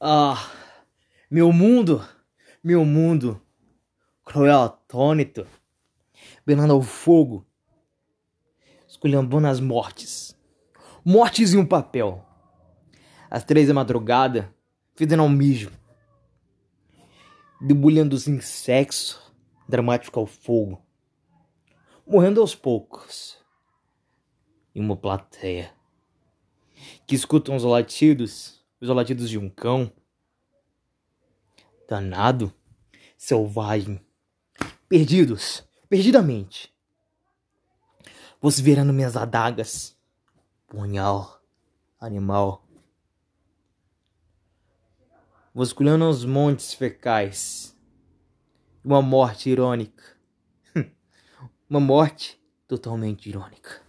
Ah, 0.00 0.48
meu 1.28 1.52
mundo, 1.52 2.06
meu 2.62 2.84
mundo, 2.84 3.42
cruel 4.24 4.62
atônito, 4.62 5.44
beirando 6.46 6.72
ao 6.72 6.80
fogo, 6.80 7.44
esculhambando 8.86 9.48
as 9.48 9.58
mortes, 9.58 10.38
mortes 11.04 11.52
em 11.52 11.58
um 11.58 11.66
papel. 11.66 12.24
Às 13.28 13.42
três 13.42 13.66
da 13.66 13.74
madrugada, 13.74 14.54
fedendo 14.94 15.22
ao 15.22 15.28
mijo, 15.28 15.72
debulhando 17.60 18.16
sem 18.18 18.40
sexo, 18.40 19.20
dramático 19.68 20.20
ao 20.20 20.26
fogo, 20.26 20.80
morrendo 22.06 22.40
aos 22.40 22.54
poucos, 22.54 23.36
em 24.76 24.80
uma 24.80 24.96
plateia 24.96 25.74
que 27.04 27.16
escutam 27.16 27.56
os 27.56 27.64
latidos, 27.64 28.58
os 28.80 28.88
latidos 28.88 29.28
de 29.28 29.38
um 29.38 29.48
cão, 29.48 29.92
danado, 31.88 32.52
selvagem, 33.16 34.00
perdidos, 34.88 35.64
perdidamente. 35.88 36.72
Você 38.40 38.62
virando 38.62 38.92
minhas 38.92 39.16
adagas, 39.16 39.96
punhal, 40.68 41.42
animal. 41.98 42.64
Vasculhando 45.52 46.08
os 46.08 46.24
montes 46.24 46.72
fecais. 46.72 47.76
Uma 48.84 49.02
morte 49.02 49.50
irônica. 49.50 50.16
Uma 51.68 51.80
morte 51.80 52.40
totalmente 52.68 53.28
irônica. 53.28 53.87